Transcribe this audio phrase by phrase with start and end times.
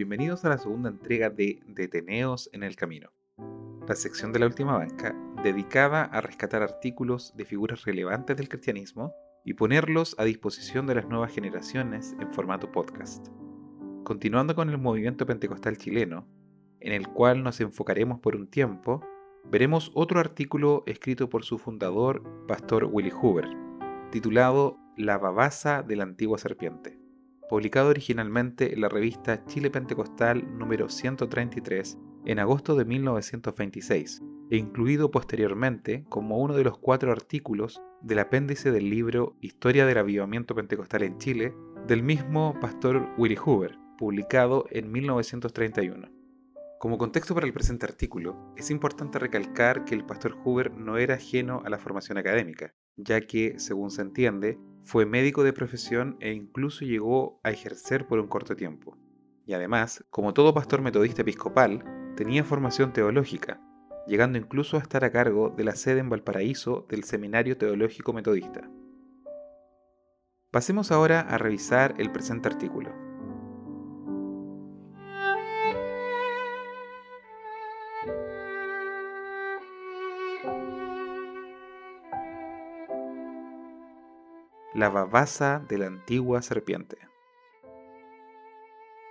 [0.00, 3.10] Bienvenidos a la segunda entrega de Deteneos en el Camino,
[3.86, 9.12] la sección de la última banca dedicada a rescatar artículos de figuras relevantes del cristianismo
[9.44, 13.28] y ponerlos a disposición de las nuevas generaciones en formato podcast.
[14.02, 16.26] Continuando con el movimiento pentecostal chileno,
[16.80, 19.06] en el cual nos enfocaremos por un tiempo,
[19.50, 23.48] veremos otro artículo escrito por su fundador, Pastor Willy Hoover,
[24.10, 27.00] titulado La babasa de la antigua serpiente
[27.50, 35.10] publicado originalmente en la revista Chile Pentecostal número 133 en agosto de 1926 e incluido
[35.10, 41.02] posteriormente como uno de los cuatro artículos del apéndice del libro Historia del Avivamiento Pentecostal
[41.02, 41.52] en Chile
[41.88, 46.08] del mismo pastor Willy Hoover, publicado en 1931.
[46.78, 51.14] Como contexto para el presente artículo, es importante recalcar que el pastor Hoover no era
[51.14, 56.32] ajeno a la formación académica, ya que, según se entiende, fue médico de profesión e
[56.32, 58.96] incluso llegó a ejercer por un corto tiempo.
[59.46, 61.84] Y además, como todo pastor metodista episcopal,
[62.16, 63.60] tenía formación teológica,
[64.06, 68.70] llegando incluso a estar a cargo de la sede en Valparaíso del Seminario Teológico Metodista.
[70.50, 73.09] Pasemos ahora a revisar el presente artículo.
[84.80, 86.96] La babasa de la antigua serpiente.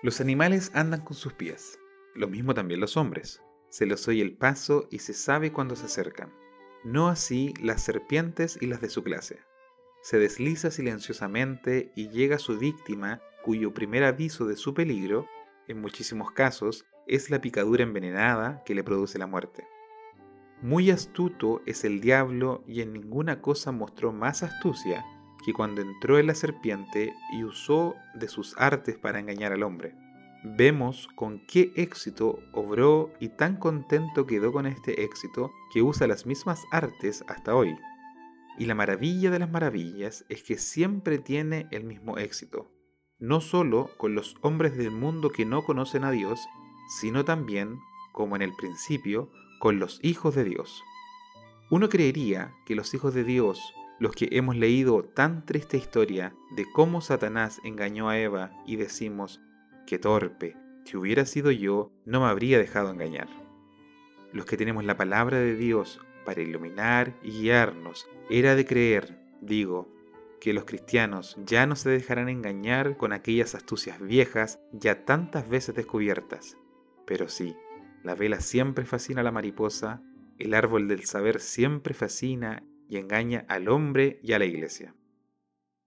[0.02, 1.78] Los animales andan con sus pies,
[2.16, 3.44] lo mismo también los hombres.
[3.70, 6.34] Se les oye el paso y se sabe cuando se acercan.
[6.84, 9.42] No así las serpientes y las de su clase.
[10.02, 15.28] Se desliza silenciosamente y llega su víctima, cuyo primer aviso de su peligro,
[15.67, 19.67] en muchísimos casos, es la picadura envenenada que le produce la muerte.
[20.64, 25.06] Muy astuto es el diablo y en ninguna cosa mostró más astucia
[25.44, 29.95] que cuando entró en la serpiente y usó de sus artes para engañar al hombre.
[30.44, 36.26] Vemos con qué éxito obró y tan contento quedó con este éxito que usa las
[36.26, 37.76] mismas artes hasta hoy.
[38.58, 42.72] Y la maravilla de las maravillas es que siempre tiene el mismo éxito,
[43.20, 46.39] no solo con los hombres del mundo que no conocen a Dios,
[46.99, 47.80] sino también,
[48.14, 49.30] como en el principio,
[49.60, 50.83] con los hijos de Dios.
[51.70, 56.65] Uno creería que los hijos de Dios los que hemos leído tan triste historia de
[56.71, 59.42] cómo Satanás engañó a Eva y decimos,
[59.86, 60.55] qué torpe,
[60.86, 63.27] si hubiera sido yo, no me habría dejado engañar.
[64.32, 69.87] Los que tenemos la palabra de Dios para iluminar y guiarnos, era de creer, digo,
[70.39, 75.76] que los cristianos ya no se dejarán engañar con aquellas astucias viejas ya tantas veces
[75.76, 76.58] descubiertas.
[77.05, 77.55] Pero sí,
[78.04, 80.02] la vela siempre fascina a la mariposa,
[80.37, 84.95] el árbol del saber siempre fascina y engaña al hombre y a la iglesia.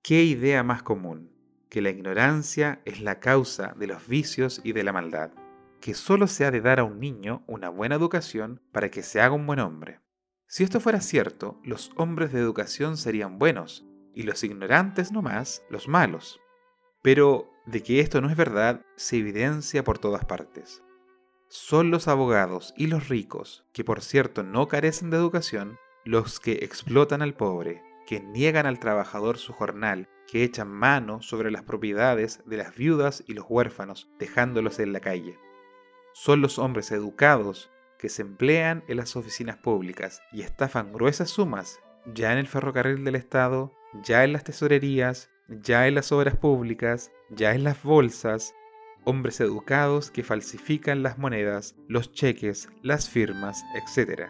[0.03, 1.33] ¿Qué idea más común?
[1.69, 5.33] Que la ignorancia es la causa de los vicios y de la maldad,
[5.81, 9.21] que solo se ha de dar a un niño una buena educación para que se
[9.21, 10.01] haga un buen hombre.
[10.47, 15.89] Si esto fuera cierto, los hombres de educación serían buenos y los ignorantes nomás los
[15.89, 16.41] malos.
[17.03, 20.83] Pero de que esto no es verdad se evidencia por todas partes.
[21.49, 26.65] Son los abogados y los ricos, que por cierto no carecen de educación, los que
[26.65, 32.41] explotan al pobre, que niegan al trabajador su jornal, que echan mano sobre las propiedades
[32.47, 35.39] de las viudas y los huérfanos, dejándolos en la calle.
[36.15, 41.81] Son los hombres educados que se emplean en las oficinas públicas y estafan gruesas sumas,
[42.15, 47.13] ya en el ferrocarril del Estado, ya en las tesorerías, ya en las obras públicas,
[47.31, 48.55] ya en las bolsas,
[49.05, 54.29] hombres educados que falsifican las monedas, los cheques, las firmas, etc.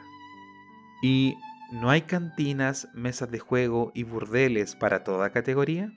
[1.02, 1.36] Y
[1.72, 5.90] ¿No hay cantinas, mesas de juego y burdeles para toda categoría?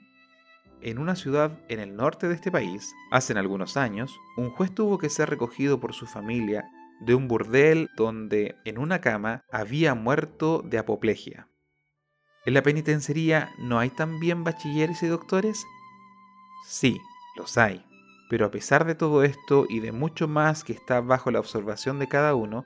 [0.80, 4.96] En una ciudad en el norte de este país, hace algunos años, un juez tuvo
[4.96, 6.64] que ser recogido por su familia
[7.00, 11.46] de un burdel donde en una cama había muerto de apoplejia.
[12.46, 15.62] ¿En la penitenciaría no hay también bachilleres y doctores?
[16.66, 16.98] Sí,
[17.36, 17.84] los hay.
[18.30, 21.98] Pero a pesar de todo esto y de mucho más que está bajo la observación
[21.98, 22.64] de cada uno,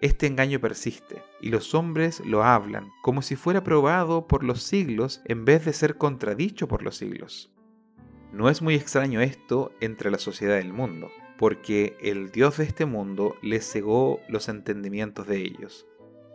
[0.00, 5.20] este engaño persiste, y los hombres lo hablan, como si fuera probado por los siglos
[5.26, 7.52] en vez de ser contradicho por los siglos.
[8.32, 12.86] No es muy extraño esto entre la sociedad del mundo, porque el Dios de este
[12.86, 15.86] mundo les cegó los entendimientos de ellos.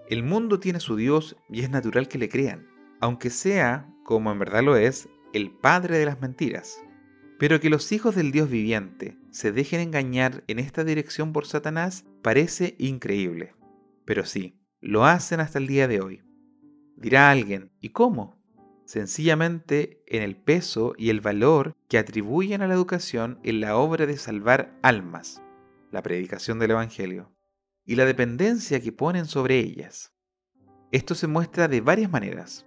[0.09, 2.67] El mundo tiene su Dios y es natural que le crean,
[2.99, 6.79] aunque sea, como en verdad lo es, el padre de las mentiras.
[7.39, 12.05] Pero que los hijos del Dios viviente se dejen engañar en esta dirección por Satanás
[12.25, 13.53] parece increíble.
[14.03, 16.23] Pero sí, lo hacen hasta el día de hoy.
[16.97, 18.43] Dirá alguien, ¿y cómo?
[18.85, 24.07] sencillamente en el peso y el valor que atribuyen a la educación en la obra
[24.07, 25.39] de salvar almas,
[25.91, 27.31] la predicación del Evangelio,
[27.85, 30.11] y la dependencia que ponen sobre ellas.
[30.91, 32.65] Esto se muestra de varias maneras.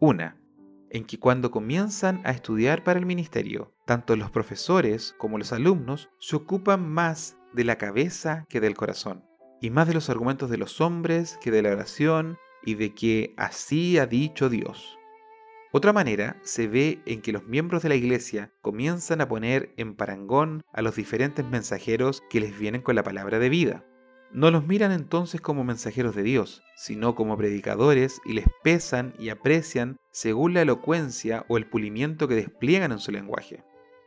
[0.00, 0.40] Una,
[0.88, 6.08] en que cuando comienzan a estudiar para el ministerio, tanto los profesores como los alumnos
[6.20, 9.24] se ocupan más de la cabeza que del corazón,
[9.60, 13.34] y más de los argumentos de los hombres que de la oración y de que
[13.36, 14.98] así ha dicho Dios.
[15.72, 19.96] Otra manera se ve en que los miembros de la iglesia comienzan a poner en
[19.96, 23.84] parangón a los diferentes mensajeros que les vienen con la palabra de vida.
[24.32, 29.30] No los miran entonces como mensajeros de Dios, sino como predicadores y les pesan y
[29.30, 33.64] aprecian según la elocuencia o el pulimiento que despliegan en su lenguaje.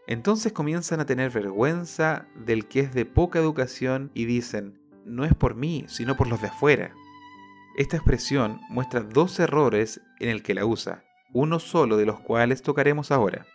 [0.08, 5.36] Entonces comienzan a tener vergüenza del que es de poca educación y dicen, no es
[5.36, 6.94] por mí, sino por los de afuera.
[7.78, 12.62] Esta expresión muestra dos errores en el que la usa uno solo de los cuales
[12.62, 13.46] tocaremos ahora.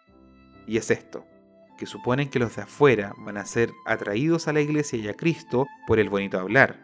[0.67, 1.27] Y es esto,
[1.79, 5.15] que suponen que los de afuera van a ser atraídos a la iglesia y a
[5.15, 6.79] Cristo por el bonito hablar.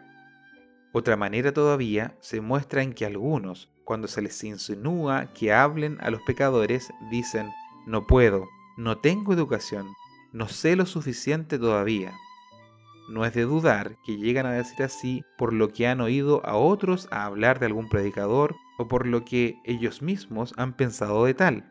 [0.91, 6.09] Otra manera todavía se muestra en que algunos, cuando se les insinúa que hablen a
[6.09, 7.49] los pecadores, dicen,
[7.85, 8.49] no puedo,
[8.79, 9.93] no tengo educación,
[10.31, 12.13] no sé lo suficiente todavía.
[13.09, 16.55] No es de dudar que llegan a decir así por lo que han oído a
[16.55, 21.33] otros a hablar de algún predicador o por lo que ellos mismos han pensado de
[21.33, 21.69] tal.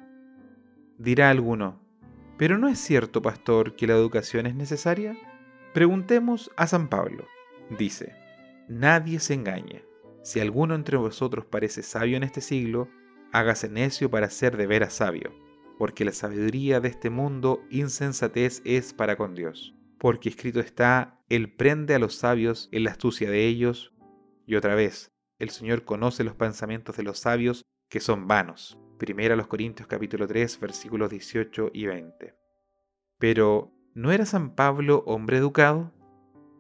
[0.99, 1.81] Dirá alguno,
[2.37, 5.17] ¿pero no es cierto, pastor, que la educación es necesaria?
[5.73, 7.25] Preguntemos a San Pablo.
[7.79, 8.15] Dice,
[8.69, 9.83] nadie se engañe.
[10.23, 12.87] Si alguno entre vosotros parece sabio en este siglo,
[13.33, 15.33] hágase necio para ser de veras sabio,
[15.79, 19.75] porque la sabiduría de este mundo insensatez es para con Dios.
[19.99, 23.95] Porque escrito está, Él prende a los sabios en la astucia de ellos,
[24.45, 28.77] y otra vez, el Señor conoce los pensamientos de los sabios que son vanos.
[28.99, 32.35] Primera los Corintios capítulo 3 versículos 18 y 20.
[33.19, 35.93] Pero, ¿no era San Pablo hombre educado?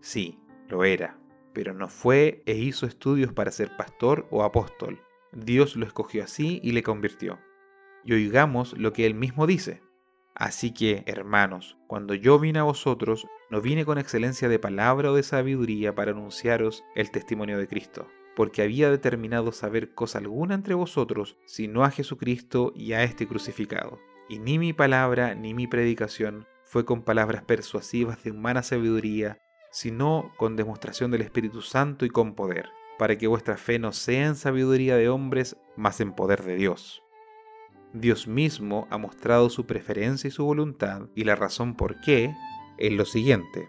[0.00, 0.38] Sí,
[0.68, 1.18] lo era,
[1.52, 5.02] pero no fue e hizo estudios para ser pastor o apóstol.
[5.32, 7.40] Dios lo escogió así y le convirtió.
[8.08, 9.82] Y oigamos lo que él mismo dice.
[10.34, 15.14] Así que, hermanos, cuando yo vine a vosotros, no vine con excelencia de palabra o
[15.14, 20.72] de sabiduría para anunciaros el testimonio de Cristo porque había determinado saber cosa alguna entre
[20.72, 23.98] vosotros, sino a Jesucristo y a este crucificado.
[24.28, 29.38] Y ni mi palabra ni mi predicación fue con palabras persuasivas de humana sabiduría,
[29.72, 34.28] sino con demostración del Espíritu Santo y con poder, para que vuestra fe no sea
[34.28, 37.02] en sabiduría de hombres, mas en poder de Dios.
[37.92, 42.34] Dios mismo ha mostrado su preferencia y su voluntad, y la razón por qué
[42.78, 43.68] es lo siguiente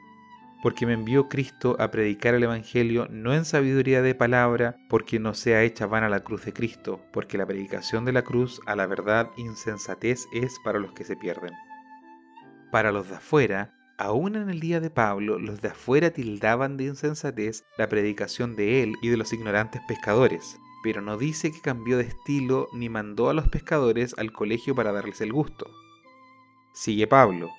[0.62, 5.34] porque me envió Cristo a predicar el Evangelio no en sabiduría de palabra, porque no
[5.34, 8.86] sea hecha vana la cruz de Cristo, porque la predicación de la cruz a la
[8.86, 11.54] verdad insensatez es para los que se pierden.
[12.72, 16.86] Para los de afuera, aún en el día de Pablo, los de afuera tildaban de
[16.86, 21.98] insensatez la predicación de él y de los ignorantes pescadores, pero no dice que cambió
[21.98, 25.70] de estilo ni mandó a los pescadores al colegio para darles el gusto.
[26.74, 27.50] Sigue Pablo,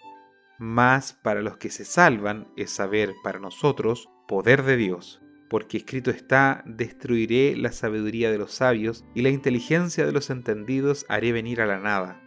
[0.59, 6.11] más para los que se salvan es saber para nosotros poder de Dios, porque escrito
[6.11, 11.61] está, destruiré la sabiduría de los sabios y la inteligencia de los entendidos haré venir
[11.61, 12.21] a la nada.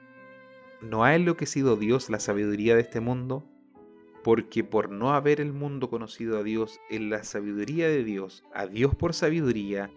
[0.82, 3.48] ¿No ha enloquecido Dios la sabiduría de este mundo?
[4.24, 8.68] Porque por no haber el mundo conocido a Dios en la sabiduría de Dios, a
[8.68, 9.92] Dios por sabiduría,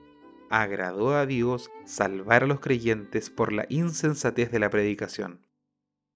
[0.50, 5.46] agradó a Dios salvar a los creyentes por la insensatez de la predicación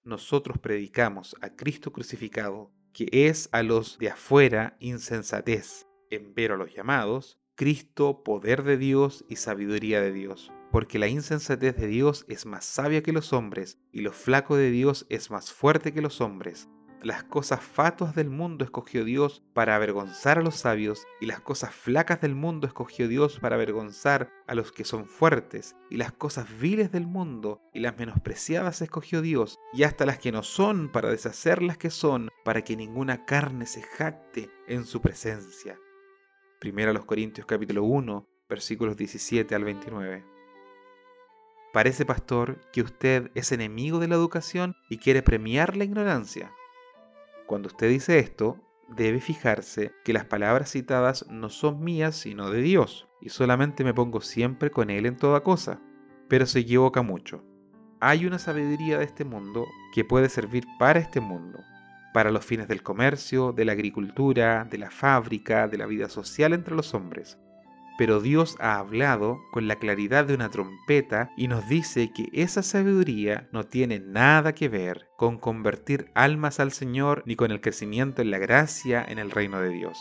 [0.03, 6.73] nosotros predicamos a Cristo crucificado, que es a los de afuera insensatez, empero a los
[6.73, 10.51] llamados, Cristo poder de Dios y sabiduría de Dios.
[10.71, 14.71] Porque la insensatez de Dios es más sabia que los hombres, y lo flaco de
[14.71, 16.67] Dios es más fuerte que los hombres.
[17.03, 21.73] Las cosas fatuas del mundo escogió Dios para avergonzar a los sabios, y las cosas
[21.73, 26.45] flacas del mundo escogió Dios para avergonzar a los que son fuertes, y las cosas
[26.59, 31.09] viles del mundo y las menospreciadas escogió Dios, y hasta las que no son para
[31.09, 35.79] deshacer las que son, para que ninguna carne se jacte en su presencia.
[36.59, 40.23] Primero a los Corintios capítulo 1, versículos 17 al 29.
[41.73, 46.53] Parece, pastor, que usted es enemigo de la educación y quiere premiar la ignorancia.
[47.51, 52.61] Cuando usted dice esto, debe fijarse que las palabras citadas no son mías sino de
[52.61, 55.81] Dios, y solamente me pongo siempre con Él en toda cosa.
[56.29, 57.43] Pero se equivoca mucho.
[57.99, 61.59] Hay una sabiduría de este mundo que puede servir para este mundo,
[62.13, 66.53] para los fines del comercio, de la agricultura, de la fábrica, de la vida social
[66.53, 67.37] entre los hombres.
[68.01, 72.63] Pero Dios ha hablado con la claridad de una trompeta y nos dice que esa
[72.63, 78.23] sabiduría no tiene nada que ver con convertir almas al Señor ni con el crecimiento
[78.23, 79.99] en la gracia en el reino de Dios.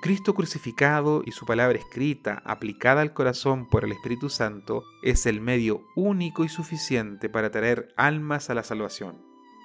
[0.00, 5.40] Cristo crucificado y su palabra escrita, aplicada al corazón por el Espíritu Santo, es el
[5.40, 9.20] medio único y suficiente para traer almas a la salvación.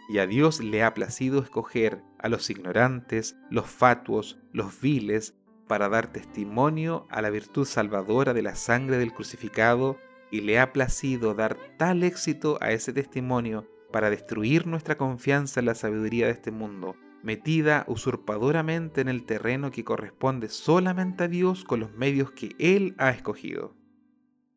[0.10, 5.36] Y a Dios le ha placido escoger a los ignorantes, los fatuos, los viles,
[5.68, 9.98] para dar testimonio a la virtud salvadora de la sangre del crucificado,
[10.32, 15.68] y le ha placido dar tal éxito a ese testimonio para destruir nuestra confianza en
[15.68, 21.64] la sabiduría de este mundo, metida usurpadoramente en el terreno que corresponde solamente a Dios
[21.64, 23.76] con los medios que Él ha escogido.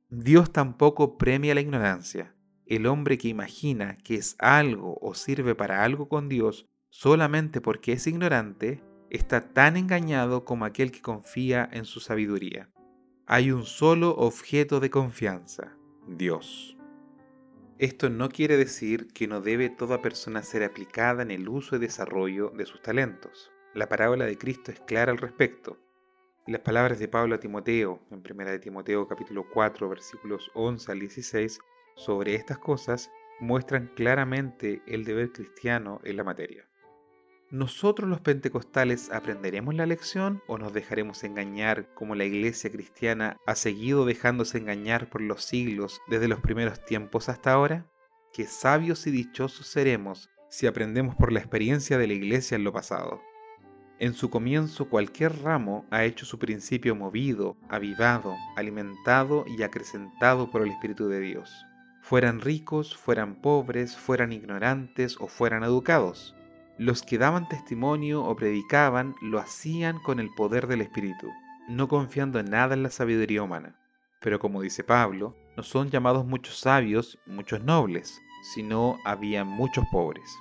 [0.09, 2.35] Dios tampoco premia la ignorancia.
[2.67, 7.93] El hombre que imagina que es algo o sirve para algo con Dios solamente porque
[7.93, 12.71] es ignorante, está tan engañado como aquel que confía en su sabiduría.
[13.27, 15.77] Hay un solo objeto de confianza,
[16.07, 16.77] Dios.
[17.79, 21.79] Esto no quiere decir que no debe toda persona ser aplicada en el uso y
[21.79, 23.51] desarrollo de sus talentos.
[23.75, 25.79] La parábola de Cristo es clara al respecto.
[26.47, 31.01] Las palabras de Pablo a Timoteo, en 1 de Timoteo capítulo 4 versículos 11 al
[31.01, 31.59] 16,
[31.97, 36.70] sobre estas cosas, muestran claramente el deber cristiano en la materia.
[37.53, 43.57] ¿Nosotros los pentecostales aprenderemos la lección o nos dejaremos engañar como la iglesia cristiana ha
[43.57, 47.91] seguido dejándose engañar por los siglos desde los primeros tiempos hasta ahora?
[48.33, 52.73] Qué sabios y dichosos seremos si aprendemos por la experiencia de la iglesia en lo
[52.73, 53.21] pasado.
[53.99, 60.63] En su comienzo cualquier ramo ha hecho su principio movido, avivado, alimentado y acrecentado por
[60.63, 61.53] el Espíritu de Dios.
[62.01, 66.37] Fueran ricos, fueran pobres, fueran ignorantes o fueran educados
[66.81, 71.31] los que daban testimonio o predicaban lo hacían con el poder del Espíritu,
[71.69, 73.79] no confiando en nada en la sabiduría humana.
[74.23, 78.23] Pero como dice Pablo, no son llamados muchos sabios, muchos nobles,
[78.55, 80.35] sino había muchos pobres.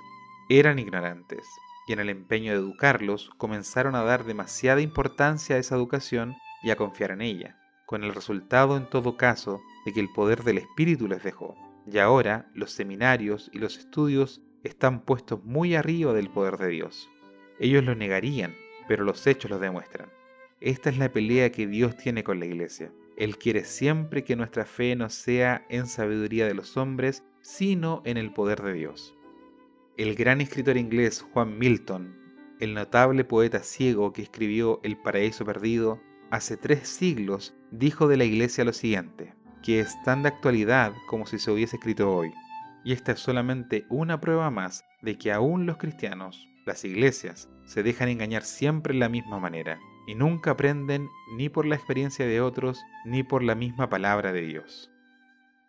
[0.48, 1.46] Eran ignorantes,
[1.86, 6.70] y en el empeño de educarlos comenzaron a dar demasiada importancia a esa educación y
[6.70, 10.56] a confiar en ella, con el resultado en todo caso de que el poder del
[10.56, 11.54] Espíritu les dejó.
[11.86, 17.08] Y ahora los seminarios y los estudios están puestos muy arriba del poder de Dios.
[17.58, 18.54] Ellos lo negarían,
[18.88, 20.08] pero los hechos lo demuestran.
[20.60, 22.92] Esta es la pelea que Dios tiene con la iglesia.
[23.16, 28.16] Él quiere siempre que nuestra fe no sea en sabiduría de los hombres, sino en
[28.16, 29.14] el poder de Dios.
[29.96, 32.16] El gran escritor inglés Juan Milton,
[32.60, 36.00] el notable poeta ciego que escribió El paraíso perdido,
[36.30, 41.26] hace tres siglos dijo de la iglesia lo siguiente, que es tan de actualidad como
[41.26, 42.32] si se hubiese escrito hoy.
[42.84, 47.82] Y esta es solamente una prueba más de que aún los cristianos, las iglesias, se
[47.82, 52.40] dejan engañar siempre en la misma manera y nunca aprenden ni por la experiencia de
[52.40, 54.90] otros ni por la misma palabra de Dios.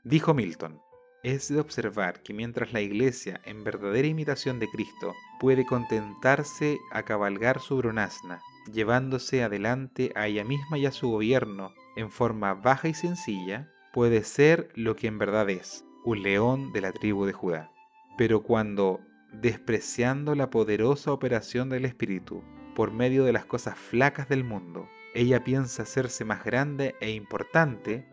[0.04, 0.80] Dijo Milton,
[1.24, 7.04] es de observar que mientras la iglesia, en verdadera imitación de Cristo, puede contentarse a
[7.04, 8.42] cabalgar sobre un asna,
[8.74, 14.24] llevándose adelante a ella misma y a su gobierno en forma baja y sencilla, puede
[14.24, 17.72] ser lo que en verdad es, un león de la tribu de Judá.
[18.18, 19.02] Pero cuando,
[19.34, 22.44] despreciando la poderosa operación del Espíritu,
[22.76, 28.06] por medio de las cosas flacas del mundo, ella piensa hacerse más grande e importante,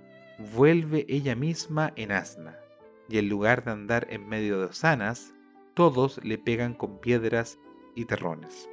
[0.55, 2.57] vuelve ella misma en asna,
[3.09, 5.33] y en lugar de andar en medio de osanas,
[5.75, 7.59] todos le pegan con piedras
[7.95, 8.69] y terrones.